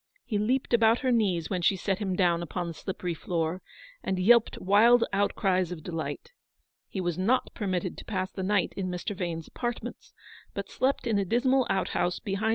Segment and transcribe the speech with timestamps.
[0.25, 3.61] He leaped about her knees when she set him down upon the slippery floor,
[4.01, 6.31] and yelped wild outcries of delight.
[6.87, 9.15] He was not permitted to pass the night in Mr.
[9.15, 10.11] Vane's apart ments,
[10.55, 12.19] but slept in a dismal outhouse behind UPON THE THRESHOLD 0?
[12.21, 12.49] A GREAT SORROW.